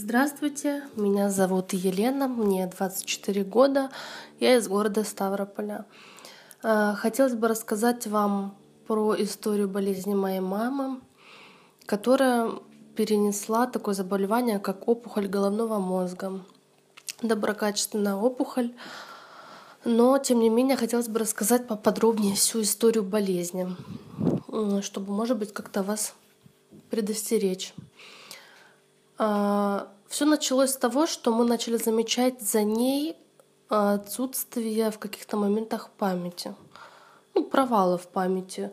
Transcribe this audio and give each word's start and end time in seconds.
Здравствуйте, 0.00 0.84
меня 0.94 1.28
зовут 1.28 1.72
Елена, 1.72 2.28
мне 2.28 2.68
24 2.68 3.42
года, 3.42 3.90
я 4.38 4.56
из 4.56 4.68
города 4.68 5.02
Ставрополя. 5.02 5.86
А, 6.62 6.94
хотелось 6.94 7.34
бы 7.34 7.48
рассказать 7.48 8.06
вам 8.06 8.56
про 8.86 9.20
историю 9.20 9.68
болезни 9.68 10.14
моей 10.14 10.38
мамы, 10.38 11.00
которая 11.84 12.52
перенесла 12.94 13.66
такое 13.66 13.92
заболевание, 13.92 14.60
как 14.60 14.86
опухоль 14.86 15.26
головного 15.26 15.80
мозга. 15.80 16.44
Доброкачественная 17.20 18.14
опухоль, 18.14 18.76
но 19.84 20.16
тем 20.18 20.38
не 20.38 20.48
менее 20.48 20.76
хотелось 20.76 21.08
бы 21.08 21.18
рассказать 21.18 21.66
поподробнее 21.66 22.36
всю 22.36 22.62
историю 22.62 23.02
болезни, 23.02 23.66
чтобы, 24.80 25.12
может 25.12 25.38
быть, 25.38 25.52
как-то 25.52 25.82
вас 25.82 26.14
предостеречь. 26.88 27.74
Все 29.18 30.24
началось 30.24 30.70
с 30.70 30.76
того, 30.76 31.06
что 31.06 31.34
мы 31.34 31.44
начали 31.44 31.76
замечать 31.76 32.40
за 32.40 32.62
ней 32.62 33.16
отсутствие 33.68 34.90
в 34.90 34.98
каких-то 34.98 35.36
моментах 35.36 35.90
памяти, 35.90 36.54
ну, 37.34 37.44
провалы 37.44 37.98
в 37.98 38.06
памяти. 38.06 38.70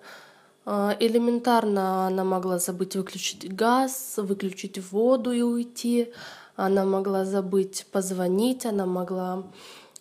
А, 0.66 0.96
элементарно 1.00 2.08
она 2.08 2.24
могла 2.24 2.60
забыть 2.60 2.96
выключить 2.96 3.54
газ, 3.54 4.16
выключить 4.18 4.80
воду 4.92 5.32
и 5.32 5.42
уйти. 5.42 6.14
Она 6.56 6.86
могла 6.86 7.26
забыть 7.26 7.86
позвонить, 7.92 8.66
она 8.66 8.86
могла 8.86 9.44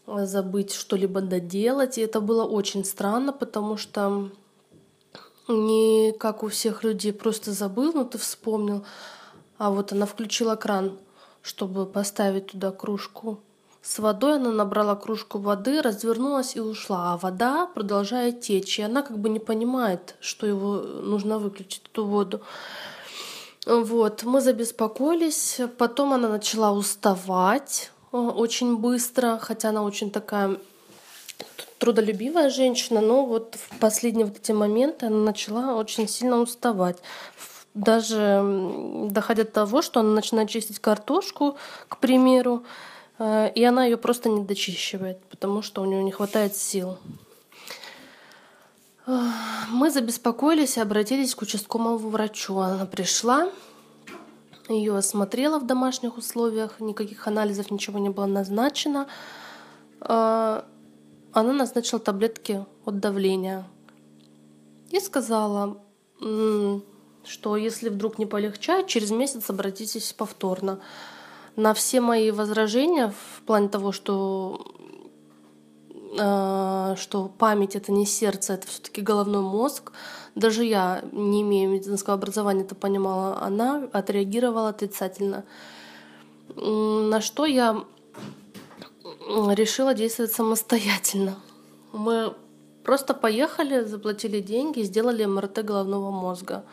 забыть 0.07 0.73
что-либо 0.73 1.21
доделать. 1.21 1.99
И 1.99 2.03
это 2.03 2.21
было 2.21 2.45
очень 2.45 2.85
странно, 2.85 3.33
потому 3.33 3.77
что 3.77 4.31
не 5.49 6.13
как 6.13 6.43
у 6.43 6.49
всех 6.49 6.85
людей 6.85 7.13
просто 7.13 7.53
забыл, 7.53 7.93
но 7.93 8.05
ты 8.05 8.19
вспомнил, 8.19 8.85
а 9.59 9.71
вот 9.71 9.93
она 9.93 10.07
включила 10.07 10.57
кран, 10.57 10.99
чтобы 11.43 11.87
поставить 11.87 12.49
туда 12.49 12.73
кружку 12.73 13.41
с 13.83 13.99
водой. 13.99 14.37
Она 14.37 14.51
набрала 14.51 14.97
кружку 14.97 15.39
воды, 15.39 15.83
развернулась 15.83 16.57
и 16.57 16.61
ушла. 16.61 17.13
А 17.13 17.17
вода 17.19 17.67
продолжает 17.67 18.41
течь. 18.41 18.79
И 18.79 18.83
она 18.83 19.03
как 19.03 19.19
бы 19.19 19.29
не 19.29 19.39
понимает, 19.39 20.17
что 20.21 20.47
его 20.47 20.79
нужно 20.79 21.39
выключить, 21.39 21.85
эту 21.93 22.07
воду. 22.07 22.41
Вот, 23.67 24.25
мы 24.25 24.41
забеспокоились. 24.41 25.61
Потом 25.79 26.13
она 26.13 26.29
начала 26.29 26.73
уставать 26.73 27.91
э, 28.13 28.17
очень 28.17 28.77
быстро, 28.77 29.39
хотя 29.41 29.71
она 29.71 29.83
очень 29.83 30.11
такая 30.11 30.59
трудолюбивая 31.79 32.51
женщина, 32.51 33.01
но 33.01 33.27
вот 33.27 33.57
в 33.57 33.79
последние 33.79 34.27
вот 34.27 34.37
эти 34.37 34.53
моменты 34.53 35.07
она 35.07 35.19
начала 35.19 35.77
очень 35.77 36.09
сильно 36.09 36.39
уставать 36.39 36.97
даже 37.75 38.43
доходя 39.11 39.45
до 39.45 39.51
того, 39.51 39.83
что 39.83 40.01
она 40.01 40.11
начинает 40.11 40.49
чистить 40.49 40.79
картошку, 40.79 41.57
к 41.89 41.99
примеру, 41.99 42.65
э, 43.19 43.53
и 43.53 43.65
она 43.65 43.85
ее 43.85 43.97
просто 43.97 44.29
не 44.29 44.45
дочищивает, 44.45 45.21
потому 45.25 45.61
что 45.61 45.83
у 45.83 45.85
нее 45.85 46.03
не 46.03 46.13
хватает 46.13 46.57
сил. 46.57 46.99
Мы 49.69 49.91
забеспокоились 49.91 50.79
и 50.79 50.81
обратились 50.81 51.35
к 51.35 51.43
участковому 51.43 51.99
врачу. 51.99 52.57
Она 52.59 52.87
пришла, 52.87 53.51
ее 54.69 54.97
осмотрела 54.97 55.59
в 55.59 55.67
домашних 55.67 56.17
условиях, 56.17 56.81
никаких 56.81 57.27
анализов, 57.29 57.71
ничего 57.71 57.99
не 57.99 58.09
было 58.09 58.27
назначено. 58.27 59.09
Э, 60.01 60.63
она 61.33 61.53
назначила 61.53 62.01
таблетки 62.01 62.65
от 62.85 63.01
давления 63.01 63.67
и 64.91 65.01
сказала, 65.01 65.79
что 67.27 67.57
если 67.57 67.89
вдруг 67.89 68.19
не 68.19 68.27
полегчает, 68.27 68.87
через 68.87 69.11
месяц 69.11 69.51
обратитесь 69.51 70.13
повторно. 70.13 70.81
На 71.57 71.73
все 71.73 72.01
мои 72.01 72.31
возражения 72.31 73.13
в 73.37 73.43
плане 73.43 73.69
того, 73.69 73.93
что 73.93 74.67
э, 76.19 76.95
что 76.97 77.31
память 77.39 77.77
это 77.77 77.93
не 77.93 78.07
сердце, 78.07 78.55
это 78.55 78.67
все-таки 78.67 79.01
головной 79.01 79.43
мозг. 79.43 79.93
Даже 80.35 80.65
я, 80.65 81.05
не 81.13 81.43
имея 81.43 81.69
медицинского 81.69 82.15
образования, 82.15 82.63
это 82.63 82.75
понимала. 82.75 83.41
Она 83.41 83.89
отреагировала 83.93 84.71
отрицательно. 84.71 85.45
На 86.57 87.21
что 87.21 87.47
я 87.47 87.85
решила 89.29 89.95
действовать 89.95 90.33
самостоятельно. 90.33 91.37
Мы 91.93 92.35
просто 92.85 93.15
поехали, 93.15 93.85
заплатили 93.85 94.41
деньги, 94.41 94.83
сделали 94.83 95.25
МРТ 95.25 95.65
головного 95.65 96.11
мозга. 96.11 96.65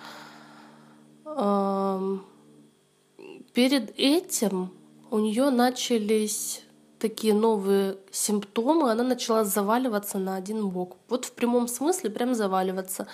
Перед 3.54 3.98
этим 3.98 4.72
у 5.10 5.20
нее 5.20 5.50
начались 5.50 6.64
такие 7.00 7.34
новые 7.34 7.98
симптомы, 8.12 8.92
она 8.92 9.04
начала 9.04 9.44
заваливаться 9.44 10.20
на 10.20 10.36
один 10.36 10.70
бок. 10.70 10.98
Вот 11.10 11.26
в 11.26 11.32
прямом 11.34 11.68
смысле 11.68 12.10
прям 12.10 12.36
заваливаться. 12.36 13.08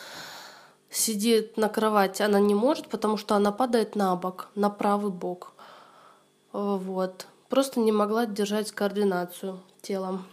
Сидит 0.89 1.57
на 1.57 1.69
кровати 1.69 2.22
она 2.22 2.39
не 2.39 2.56
может, 2.56 2.88
потому 2.88 3.17
что 3.17 3.35
она 3.35 3.51
падает 3.51 3.95
на 3.95 4.16
бок, 4.16 4.50
на 4.56 4.69
правый 4.69 5.11
бок. 5.11 5.53
Вот. 6.51 7.27
Просто 7.50 7.79
не 7.79 7.91
могла 7.91 8.25
держать 8.25 8.72
координацию 8.72 9.59
телом. 9.81 10.25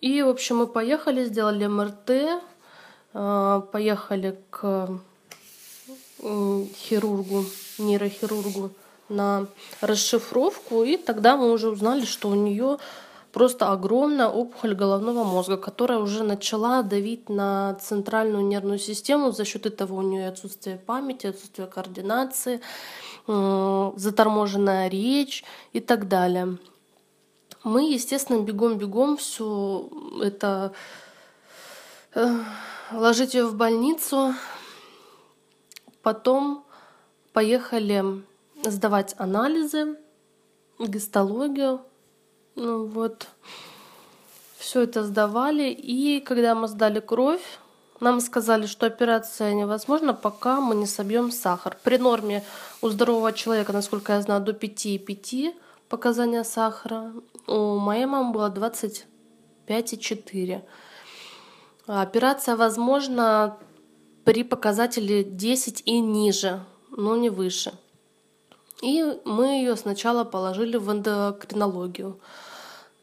И, 0.00 0.22
в 0.22 0.28
общем, 0.28 0.58
мы 0.58 0.66
поехали, 0.66 1.24
сделали 1.24 1.66
МРТ, 1.66 2.42
а, 3.12 3.60
поехали 3.60 4.38
к 4.50 5.00
хирургу, 6.24 7.44
нейрохирургу 7.78 8.70
на 9.08 9.46
расшифровку, 9.80 10.82
и 10.82 10.96
тогда 10.96 11.36
мы 11.36 11.52
уже 11.52 11.68
узнали, 11.68 12.04
что 12.04 12.28
у 12.28 12.34
нее 12.34 12.78
просто 13.32 13.70
огромная 13.72 14.28
опухоль 14.28 14.74
головного 14.74 15.24
мозга, 15.24 15.56
которая 15.56 15.98
уже 15.98 16.22
начала 16.22 16.82
давить 16.82 17.28
на 17.28 17.74
центральную 17.74 18.44
нервную 18.44 18.78
систему. 18.78 19.32
За 19.32 19.44
счет 19.44 19.66
этого 19.66 19.94
у 19.94 20.02
нее 20.02 20.28
отсутствие 20.28 20.78
памяти, 20.78 21.26
отсутствие 21.26 21.66
координации, 21.66 22.60
заторможенная 23.26 24.88
речь 24.88 25.44
и 25.72 25.80
так 25.80 26.08
далее. 26.08 26.58
Мы, 27.64 27.90
естественно, 27.92 28.40
бегом-бегом 28.40 29.16
все 29.16 29.88
это 30.22 30.72
э, 32.14 32.38
ложить 32.92 33.32
ее 33.32 33.46
в 33.46 33.56
больницу, 33.56 34.34
Потом 36.04 36.64
поехали 37.32 38.22
сдавать 38.62 39.16
анализы, 39.18 39.96
гистологию. 40.78 41.80
Ну 42.56 42.86
вот. 42.86 43.26
Все 44.58 44.82
это 44.82 45.02
сдавали. 45.02 45.70
И 45.70 46.20
когда 46.20 46.54
мы 46.54 46.68
сдали 46.68 47.00
кровь, 47.00 47.58
нам 48.00 48.20
сказали, 48.20 48.66
что 48.66 48.86
операция 48.86 49.54
невозможна, 49.54 50.12
пока 50.12 50.60
мы 50.60 50.74
не 50.74 50.86
собьем 50.86 51.32
сахар. 51.32 51.78
При 51.82 51.96
норме 51.96 52.44
у 52.82 52.90
здорового 52.90 53.32
человека, 53.32 53.72
насколько 53.72 54.12
я 54.12 54.20
знаю, 54.20 54.42
до 54.42 54.52
5,5 54.52 55.54
показания 55.88 56.44
сахара. 56.44 57.14
У 57.46 57.78
моей 57.78 58.04
мамы 58.04 58.32
было 58.32 58.50
25,4. 58.50 60.62
Операция 61.86 62.56
возможна 62.56 63.56
при 64.24 64.42
показателе 64.42 65.24
10 65.24 65.82
и 65.84 66.00
ниже, 66.00 66.60
но 66.90 67.16
не 67.16 67.30
выше. 67.30 67.72
И 68.82 69.04
мы 69.24 69.58
ее 69.58 69.76
сначала 69.76 70.24
положили 70.24 70.76
в 70.76 70.90
эндокринологию. 70.90 72.18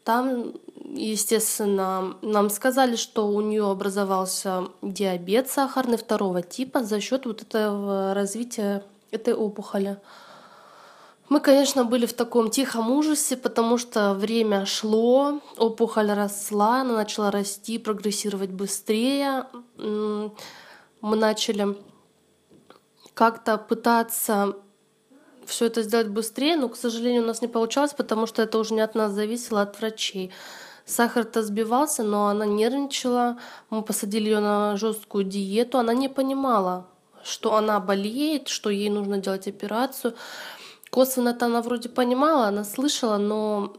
Там, 0.04 0.52
естественно, 0.84 2.16
нам 2.22 2.50
сказали, 2.50 2.96
что 2.96 3.28
у 3.28 3.40
нее 3.40 3.70
образовался 3.70 4.68
диабет 4.82 5.48
сахарный 5.48 5.96
второго 5.96 6.42
типа 6.42 6.82
за 6.82 7.00
счет 7.00 7.24
вот 7.24 7.42
этого 7.42 8.14
развития 8.14 8.84
этой 9.10 9.34
опухоли. 9.34 9.98
Мы, 11.28 11.40
конечно, 11.40 11.84
были 11.84 12.04
в 12.04 12.12
таком 12.12 12.50
тихом 12.50 12.90
ужасе, 12.90 13.36
потому 13.36 13.78
что 13.78 14.12
время 14.12 14.66
шло, 14.66 15.40
опухоль 15.56 16.10
росла, 16.10 16.82
она 16.82 16.94
начала 16.94 17.30
расти, 17.30 17.78
прогрессировать 17.78 18.50
быстрее 18.50 19.46
мы 21.02 21.16
начали 21.16 21.76
как-то 23.12 23.58
пытаться 23.58 24.56
все 25.44 25.66
это 25.66 25.82
сделать 25.82 26.08
быстрее, 26.08 26.56
но, 26.56 26.68
к 26.68 26.76
сожалению, 26.76 27.22
у 27.22 27.26
нас 27.26 27.42
не 27.42 27.48
получалось, 27.48 27.92
потому 27.92 28.26
что 28.26 28.42
это 28.42 28.58
уже 28.58 28.72
не 28.74 28.80
от 28.80 28.94
нас 28.94 29.12
зависело, 29.12 29.60
а 29.60 29.64
от 29.64 29.78
врачей. 29.78 30.30
Сахар-то 30.86 31.42
сбивался, 31.42 32.02
но 32.02 32.28
она 32.28 32.46
нервничала. 32.46 33.38
Мы 33.70 33.82
посадили 33.82 34.30
ее 34.30 34.40
на 34.40 34.76
жесткую 34.76 35.24
диету. 35.24 35.78
Она 35.78 35.94
не 35.94 36.08
понимала, 36.08 36.86
что 37.24 37.54
она 37.54 37.78
болеет, 37.80 38.48
что 38.48 38.70
ей 38.70 38.90
нужно 38.90 39.18
делать 39.18 39.46
операцию. 39.46 40.14
Косвенно-то 40.90 41.46
она 41.46 41.62
вроде 41.62 41.88
понимала, 41.88 42.46
она 42.46 42.64
слышала, 42.64 43.16
но 43.16 43.74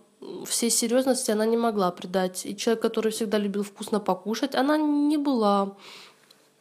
всей 0.45 0.69
серьезности 0.69 1.31
она 1.31 1.45
не 1.45 1.57
могла 1.57 1.91
придать. 1.91 2.45
И 2.45 2.55
человек, 2.55 2.81
который 2.81 3.11
всегда 3.11 3.37
любил 3.37 3.63
вкусно 3.63 3.99
покушать, 3.99 4.55
она 4.55 4.77
не 4.77 5.17
была 5.17 5.75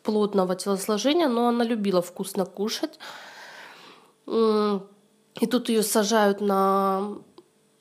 плотного 0.03 0.55
телосложения, 0.57 1.29
но 1.29 1.49
она 1.49 1.65
любила 1.65 2.03
вкусно 2.03 2.45
кушать. 2.45 2.99
И 4.27 5.47
тут 5.51 5.69
ее 5.69 5.83
сажают 5.83 6.41
на 6.41 7.17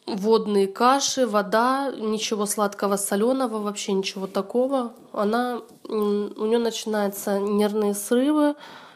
водные 0.07 0.67
каши, 0.67 1.27
вода, 1.27 1.91
ничего 1.91 2.45
сладкого, 2.45 2.97
соленого, 2.97 3.59
вообще 3.59 3.93
ничего 3.93 4.27
такого. 4.27 4.93
Она, 5.13 5.61
у 5.87 6.45
нее 6.45 6.59
начинаются 6.59 7.39
нервные 7.39 7.93
срывы, 7.93 8.55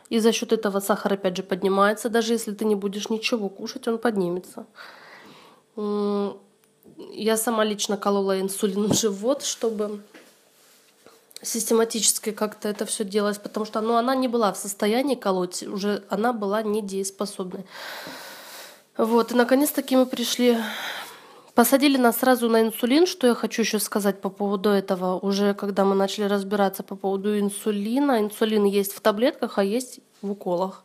и 0.10 0.20
за 0.20 0.32
счет 0.32 0.54
этого 0.54 0.80
сахар 0.80 1.14
опять 1.14 1.38
же 1.38 1.44
поднимается. 1.44 2.10
Даже 2.10 2.34
если 2.34 2.54
ты 2.54 2.66
не 2.66 2.76
будешь 2.76 3.10
ничего 3.10 3.50
кушать, 3.50 3.88
он 3.88 3.98
поднимется. 3.98 4.66
Я 5.76 7.38
сама 7.38 7.64
лично 7.66 7.98
колола 7.98 8.40
инсулин 8.40 8.88
в 8.90 8.94
живот, 8.94 9.44
чтобы 9.44 10.02
систематически 11.46 12.32
как-то 12.32 12.68
это 12.68 12.86
все 12.86 13.04
делалось, 13.04 13.38
потому 13.38 13.66
что 13.66 13.82
ну, 13.82 13.96
она 13.96 14.16
не 14.16 14.28
была 14.28 14.52
в 14.52 14.58
состоянии 14.58 15.16
колоть, 15.16 15.64
уже 15.64 16.04
она 16.10 16.34
была 16.34 16.64
недееспособной. 16.64 17.66
Вот, 18.98 19.32
и 19.32 19.36
наконец-таки 19.36 19.96
мы 19.96 20.06
пришли 20.06 20.58
Посадили 21.56 21.96
нас 21.98 22.18
сразу 22.18 22.50
на 22.50 22.62
инсулин. 22.64 23.08
Что 23.08 23.28
я 23.28 23.34
хочу 23.34 23.62
еще 23.62 23.80
сказать 23.80 24.20
по 24.20 24.30
поводу 24.30 24.70
этого? 24.70 25.18
Уже 25.18 25.54
когда 25.54 25.86
мы 25.86 25.96
начали 25.96 26.26
разбираться 26.26 26.84
по 26.84 26.98
поводу 26.98 27.40
инсулина. 27.40 28.20
Инсулин 28.20 28.66
есть 28.66 28.92
в 28.92 29.00
таблетках, 29.00 29.58
а 29.58 29.64
есть 29.64 30.02
в 30.22 30.32
уколах. 30.32 30.84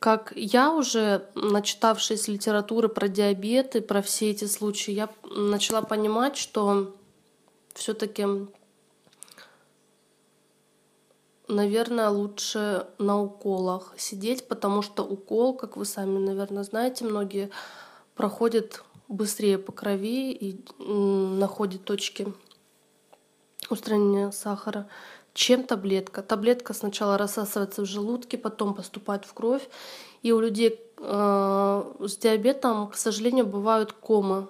Как 0.00 0.32
я 0.34 0.72
уже, 0.72 1.28
начитавшись 1.36 2.26
литературы 2.26 2.88
про 2.88 3.06
диабет 3.06 3.76
и 3.76 3.80
про 3.80 4.02
все 4.02 4.30
эти 4.30 4.46
случаи, 4.46 4.90
я 4.90 5.08
начала 5.36 5.82
понимать, 5.82 6.36
что 6.36 6.92
все-таки, 7.74 8.26
наверное, 11.48 12.08
лучше 12.08 12.86
на 12.98 13.20
уколах 13.20 13.94
сидеть, 13.96 14.48
потому 14.48 14.82
что 14.82 15.04
укол, 15.04 15.54
как 15.54 15.76
вы 15.76 15.84
сами, 15.84 16.18
наверное, 16.18 16.62
знаете, 16.62 17.04
многие 17.04 17.50
проходит 18.14 18.82
быстрее 19.08 19.58
по 19.58 19.72
крови 19.72 20.32
и 20.32 20.64
находит 20.78 21.84
точки 21.84 22.32
устранения 23.70 24.30
сахара, 24.32 24.88
чем 25.34 25.64
таблетка. 25.64 26.22
Таблетка 26.22 26.74
сначала 26.74 27.18
рассасывается 27.18 27.82
в 27.82 27.86
желудке, 27.86 28.38
потом 28.38 28.74
поступает 28.74 29.24
в 29.24 29.32
кровь. 29.32 29.68
И 30.22 30.32
у 30.32 30.40
людей 30.40 30.80
э, 30.98 31.84
с 32.00 32.16
диабетом, 32.16 32.88
к 32.88 32.96
сожалению, 32.96 33.46
бывают 33.46 33.92
комы. 33.92 34.48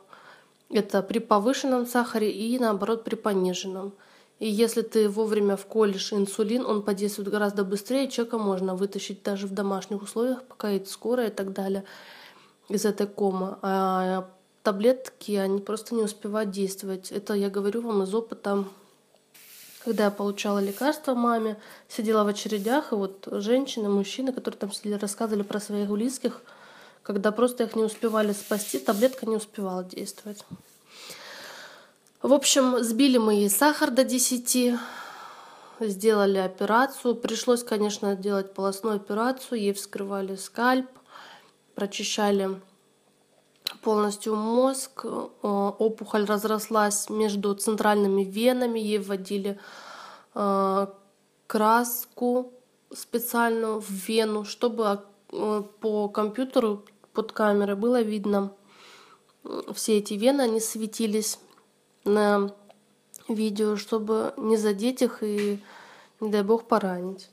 Это 0.71 1.03
при 1.03 1.19
повышенном 1.19 1.87
сахаре 1.87 2.31
и 2.31 2.59
наоборот 2.59 3.05
при 3.05 3.15
пониженном. 3.15 3.93
И 4.43 4.49
если 4.49 4.83
ты 4.83 5.09
вовремя 5.09 5.57
вколешь 5.57 6.13
инсулин, 6.13 6.67
он 6.67 6.83
подействует 6.83 7.29
гораздо 7.29 7.63
быстрее, 7.63 8.11
человека 8.11 8.39
можно 8.39 8.75
вытащить 8.75 9.23
даже 9.23 9.47
в 9.47 9.55
домашних 9.55 10.03
условиях, 10.03 10.43
пока 10.43 10.71
есть 10.71 10.91
скорая 10.91 11.29
и 11.29 11.31
так 11.31 11.53
далее 11.53 11.85
из 12.69 12.85
этой 12.85 13.07
комы. 13.07 13.59
А 13.63 14.29
таблетки, 14.65 15.31
они 15.37 15.61
просто 15.61 15.95
не 15.95 16.03
успевают 16.03 16.51
действовать. 16.51 17.13
Это 17.13 17.35
я 17.35 17.51
говорю 17.51 17.83
вам 17.83 18.03
из 18.03 18.13
опыта, 18.13 18.65
когда 19.85 20.07
я 20.07 20.11
получала 20.11 20.59
лекарства 20.59 21.15
маме, 21.15 21.57
сидела 21.89 22.25
в 22.25 22.27
очередях, 22.27 22.91
и 22.91 22.97
вот 22.97 23.29
женщины, 23.31 23.89
мужчины, 23.89 24.33
которые 24.33 24.59
там 24.59 24.73
сидели, 24.73 24.95
рассказывали 24.95 25.45
про 25.45 25.61
своих 25.61 25.89
близких, 25.89 26.43
когда 27.05 27.31
просто 27.31 27.63
их 27.63 27.77
не 27.77 27.85
успевали 27.85 28.33
спасти, 28.33 28.81
таблетка 28.81 29.25
не 29.25 29.37
успевала 29.37 29.85
действовать. 29.85 30.45
В 32.23 32.33
общем, 32.33 32.85
сбили 32.85 33.19
мы 33.19 33.35
ей 33.35 33.51
сахар 33.51 33.91
до 33.91 34.05
10, 34.05 34.79
сделали 35.81 36.39
операцию. 36.39 37.17
Пришлось, 37.17 37.65
конечно, 37.65 38.15
делать 38.15 38.55
полостную 38.55 38.95
операцию. 38.95 39.61
Ей 39.61 39.73
вскрывали 39.73 40.37
скальп, 40.37 40.87
прочищали 41.75 42.61
полностью 43.83 44.37
мозг, 44.37 45.05
э, 45.05 45.09
опухоль 45.09 46.25
разрослась 46.25 47.11
между 47.11 47.55
центральными 47.57 48.23
венами, 48.23 48.79
ей 48.79 48.99
вводили 48.99 49.59
э, 50.37 50.87
краску 51.49 52.53
специальную 52.95 53.81
в 53.81 53.91
вену, 53.91 54.45
чтобы 54.45 55.01
э, 55.33 55.63
по 55.81 56.09
компьютеру 56.09 56.85
под 57.15 57.33
камерой 57.33 57.75
было 57.75 58.01
видно 58.01 58.53
все 59.75 59.99
эти 59.99 60.15
вены, 60.15 60.43
они 60.43 60.61
светились 60.61 61.41
на 62.05 62.51
видео, 63.29 63.77
чтобы 63.77 64.35
не 64.37 64.57
задеть 64.57 65.03
их 65.03 65.23
и, 65.23 65.61
не 66.21 66.31
дай 66.31 66.43
бог, 66.43 66.65
поранить. 66.65 67.31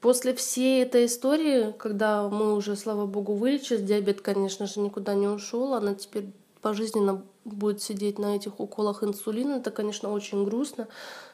После 0.00 0.34
всей 0.34 0.82
этой 0.82 1.06
истории, 1.06 1.72
когда 1.78 2.28
мы 2.28 2.54
уже, 2.54 2.76
слава 2.76 3.06
богу, 3.06 3.34
вылечились, 3.34 3.82
диабет, 3.82 4.20
конечно 4.20 4.66
же, 4.66 4.80
никуда 4.80 5.14
не 5.14 5.28
ушел, 5.28 5.74
она 5.74 5.94
теперь 5.94 6.30
пожизненно 6.60 7.22
будет 7.44 7.82
сидеть 7.82 8.18
на 8.18 8.36
этих 8.36 8.60
уколах 8.60 9.02
инсулина. 9.02 9.56
Это, 9.56 9.70
конечно, 9.70 10.10
очень 10.10 10.44
грустно. 10.44 10.88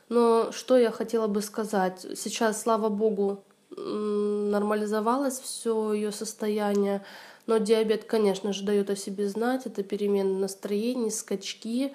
Но 0.08 0.50
что 0.52 0.76
я 0.76 0.90
хотела 0.90 1.28
бы 1.28 1.40
сказать? 1.42 2.06
Сейчас, 2.16 2.62
слава 2.62 2.88
богу, 2.88 3.42
нормализовалось 3.76 5.38
все 5.38 5.92
ее 5.92 6.10
состояние. 6.10 7.04
Но 7.50 7.58
диабет, 7.58 8.04
конечно 8.04 8.52
же, 8.52 8.62
дает 8.62 8.90
о 8.90 8.96
себе 8.96 9.28
знать. 9.28 9.66
Это 9.66 9.82
перемены 9.82 10.38
настроения, 10.38 11.10
скачки, 11.10 11.92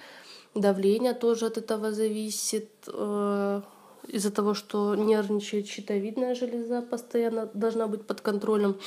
давление 0.54 1.14
тоже 1.14 1.46
от 1.46 1.58
этого 1.58 1.94
зависит. 1.94 2.70
Э, 2.88 3.62
из-за 4.06 4.32
того, 4.32 4.54
что 4.54 4.96
нервничает 4.96 5.68
щитовидная 5.68 6.36
железа, 6.36 6.82
постоянно 6.82 7.50
должна 7.54 7.88
быть 7.88 8.06
под 8.06 8.20
контролем. 8.20 8.78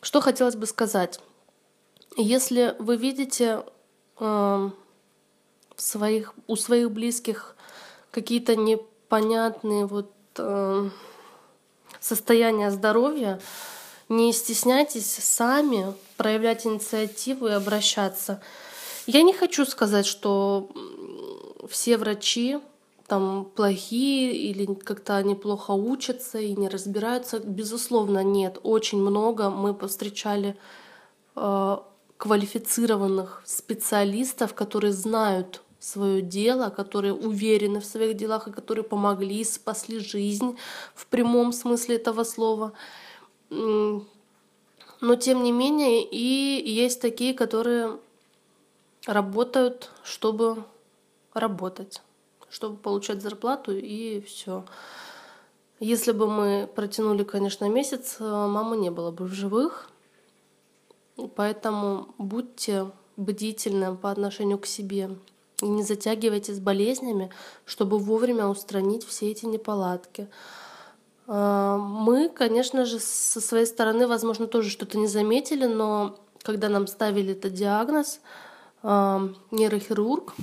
Что 0.00 0.20
хотелось 0.20 0.54
бы 0.54 0.66
сказать? 0.66 1.18
Если 2.16 2.76
вы 2.78 2.96
видите 2.96 3.64
э, 4.20 4.24
в 4.24 4.72
своих, 5.76 6.34
у 6.46 6.54
своих 6.54 6.92
близких 6.92 7.56
какие-то 8.12 8.54
непонятные 8.54 9.86
вот, 9.86 10.12
э, 10.38 10.88
состояния 11.98 12.70
здоровья, 12.70 13.40
не 14.12 14.32
стесняйтесь 14.32 15.10
сами 15.10 15.94
проявлять 16.16 16.66
инициативу 16.66 17.48
и 17.48 17.52
обращаться. 17.52 18.42
Я 19.06 19.22
не 19.22 19.32
хочу 19.32 19.64
сказать, 19.64 20.06
что 20.06 20.68
все 21.68 21.96
врачи 21.96 22.58
там 23.06 23.46
плохие 23.56 24.34
или 24.34 24.66
как-то 24.66 25.16
они 25.16 25.34
плохо 25.34 25.72
учатся 25.72 26.38
и 26.38 26.54
не 26.54 26.68
разбираются. 26.68 27.40
Безусловно, 27.40 28.22
нет. 28.22 28.58
Очень 28.62 29.00
много 29.00 29.50
мы 29.50 29.74
повстречали 29.74 30.56
э, 31.36 31.76
квалифицированных 32.16 33.42
специалистов, 33.44 34.54
которые 34.54 34.92
знают 34.92 35.62
свое 35.78 36.22
дело, 36.22 36.70
которые 36.70 37.12
уверены 37.12 37.80
в 37.80 37.84
своих 37.84 38.16
делах 38.16 38.46
и 38.46 38.52
которые 38.52 38.84
помогли, 38.84 39.42
спасли 39.42 39.98
жизнь 39.98 40.56
в 40.94 41.06
прямом 41.06 41.52
смысле 41.52 41.96
этого 41.96 42.24
слова. 42.24 42.72
Но 45.00 45.16
тем 45.16 45.42
не 45.42 45.52
менее 45.52 46.04
и 46.04 46.70
есть 46.70 47.00
такие, 47.00 47.34
которые 47.34 47.98
работают, 49.06 49.90
чтобы 50.04 50.64
работать 51.34 52.02
чтобы 52.52 52.76
получать 52.76 53.22
зарплату 53.22 53.72
и 53.74 54.20
все. 54.20 54.64
Если 55.80 56.12
бы 56.12 56.28
мы 56.28 56.68
протянули, 56.72 57.24
конечно, 57.24 57.68
месяц, 57.68 58.16
э, 58.20 58.24
мамы 58.24 58.76
не 58.76 58.90
было 58.90 59.10
бы 59.10 59.24
в 59.24 59.32
живых. 59.32 59.90
Поэтому 61.34 62.14
будьте 62.18 62.90
бдительны 63.16 63.96
по 63.96 64.10
отношению 64.10 64.58
к 64.58 64.66
себе 64.66 65.10
и 65.62 65.66
не 65.66 65.82
затягивайте 65.82 66.52
с 66.52 66.60
болезнями, 66.60 67.30
чтобы 67.64 67.98
вовремя 67.98 68.46
устранить 68.46 69.04
все 69.04 69.30
эти 69.30 69.46
неполадки. 69.46 70.28
Э, 71.26 71.76
мы, 71.78 72.28
конечно 72.28 72.84
же, 72.84 72.98
со 72.98 73.40
своей 73.40 73.66
стороны, 73.66 74.06
возможно, 74.06 74.46
тоже 74.46 74.70
что-то 74.70 74.98
не 74.98 75.06
заметили, 75.06 75.66
но 75.66 76.18
когда 76.42 76.68
нам 76.68 76.86
ставили 76.86 77.32
этот 77.32 77.54
диагноз, 77.54 78.20
э, 78.82 79.28
нейрохирург 79.50 80.34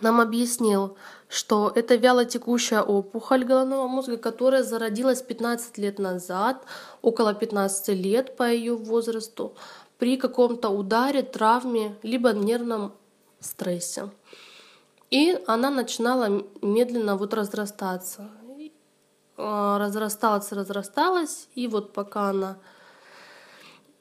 нам 0.00 0.20
объяснил, 0.20 0.96
что 1.28 1.72
это 1.74 1.94
вялотекущая 1.94 2.82
опухоль 2.82 3.44
головного 3.44 3.86
мозга, 3.86 4.16
которая 4.16 4.62
зародилась 4.62 5.22
15 5.22 5.78
лет 5.78 5.98
назад, 5.98 6.64
около 7.02 7.34
15 7.34 7.88
лет 7.88 8.36
по 8.36 8.50
ее 8.50 8.74
возрасту, 8.74 9.54
при 9.98 10.16
каком-то 10.16 10.70
ударе, 10.70 11.22
травме, 11.22 11.96
либо 12.02 12.32
нервном 12.32 12.92
стрессе. 13.40 14.10
И 15.10 15.38
она 15.46 15.70
начинала 15.70 16.42
медленно 16.62 17.16
вот 17.16 17.34
разрастаться. 17.34 18.28
А, 19.44 19.78
разрасталась, 19.78 20.52
разрасталась, 20.52 21.48
и 21.56 21.66
вот 21.66 21.92
пока 21.92 22.30
она 22.30 22.58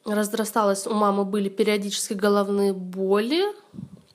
разрасталась, 0.06 0.86
у 0.86 0.94
мамы 0.94 1.26
были 1.26 1.50
периодически 1.50 2.14
головные 2.14 2.74
боли, 2.74 3.44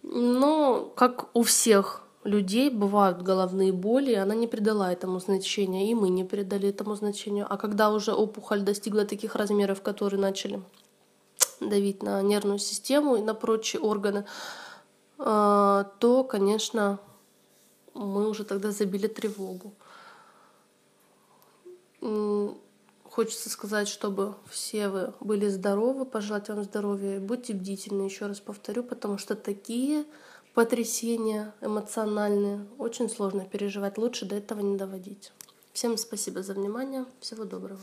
но 0.05 0.93
как 0.95 1.29
у 1.35 1.43
всех 1.43 2.03
людей 2.23 2.71
бывают 2.71 3.23
головные 3.23 3.73
боли, 3.73 4.15
она 4.15 4.37
не 4.37 4.47
придала 4.47 4.93
этому 4.93 5.19
значения, 5.19 5.91
и 5.91 5.95
мы 5.95 6.11
не 6.11 6.23
придали 6.23 6.69
этому 6.69 6.95
значению. 6.95 7.47
А 7.49 7.57
когда 7.57 7.91
уже 7.91 8.13
опухоль 8.13 8.61
достигла 8.61 9.05
таких 9.05 9.35
размеров, 9.35 9.83
которые 9.83 10.21
начали 10.21 10.63
давить 11.61 12.05
на 12.05 12.23
нервную 12.23 12.61
систему 12.61 13.17
и 13.17 13.23
на 13.23 13.35
прочие 13.35 13.83
органы, 13.83 14.27
э, 15.19 15.85
то, 15.99 16.25
конечно, 16.25 17.01
мы 17.95 18.29
уже 18.29 18.45
тогда 18.45 18.71
забили 18.71 19.09
тревогу. 19.09 19.73
Хочется 22.01 23.49
сказать, 23.49 23.89
чтобы 23.89 24.35
все 24.51 24.89
вы 24.89 25.15
были 25.21 25.49
здоровы, 25.49 26.05
пожелать 26.05 26.49
вам 26.49 26.65
здоровья 26.65 27.19
будьте 27.21 27.55
бдительны, 27.55 28.03
еще 28.03 28.27
раз 28.27 28.41
повторю, 28.41 28.83
потому 28.83 29.17
что 29.17 29.35
такие 29.35 30.05
потрясения 30.55 31.55
эмоциональные 31.61 32.67
очень 32.79 33.09
сложно 33.09 33.47
переживать. 33.47 33.97
Лучше 33.97 34.27
до 34.27 34.37
этого 34.37 34.61
не 34.61 34.77
доводить. 34.77 35.33
Всем 35.73 35.97
спасибо 35.97 36.43
за 36.43 36.55
внимание. 36.55 37.07
Всего 37.21 37.45
доброго. 37.45 37.81